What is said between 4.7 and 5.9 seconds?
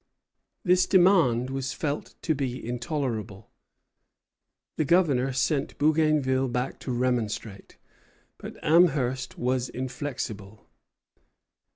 The Governor sent